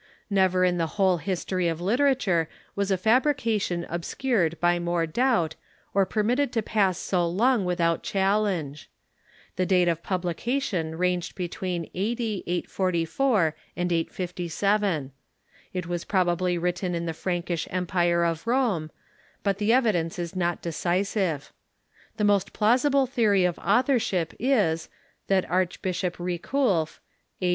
Never 0.31 0.65
in 0.65 0.79
the 0.79 0.87
whole 0.97 1.17
history 1.17 1.67
of 1.67 1.79
literature 1.79 2.49
was 2.75 2.89
a 2.89 2.97
fabrication 2.97 3.85
obscured 3.87 4.59
by 4.59 4.79
more 4.79 5.05
doubt 5.05 5.53
or 5.93 6.07
per 6.07 6.23
mitted 6.23 6.51
to 6.53 6.63
pass 6.63 6.97
so 6.97 7.27
long 7.27 7.65
without 7.65 8.01
challenge. 8.01 8.89
The 9.57 9.65
date 9.67 9.87
of 9.87 10.01
publi 10.01 10.35
cation 10.35 10.97
ranged 10.97 11.35
between 11.35 11.91
a.d. 11.93 12.43
844 12.47 13.55
and 13.77 13.91
857. 13.91 15.11
It 15.71 15.85
was 15.85 16.03
probably 16.03 16.57
writ 16.57 16.77
ten 16.77 16.95
in 16.95 17.05
the 17.05 17.13
Frankish 17.13 17.67
Empire 17.69 18.23
of 18.23 18.47
Rome, 18.47 18.89
but 19.43 19.59
the 19.59 19.71
evidence 19.71 20.17
is 20.17 20.35
not 20.35 20.63
decisive. 20.63 21.53
The 22.17 22.23
most 22.23 22.53
plausible 22.53 23.05
theory 23.05 23.45
of 23.45 23.59
authorship 23.59 24.33
is, 24.39 24.89
that 25.27 25.47
Archbishop 25.47 26.17
Riculf 26.17 26.97
(a. 27.39 27.49